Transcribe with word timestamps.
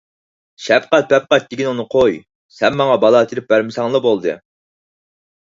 شەپقەت- 0.67 1.07
پەپقەت 1.11 1.45
دېگىنىڭنى 1.51 1.85
قوي، 1.95 2.17
سەن 2.61 2.79
ماڭا 2.81 2.97
بالا 3.05 3.23
تېرىپ 3.33 3.53
بەرمىسەڭلا 3.55 4.03
بولدى. 4.07 4.35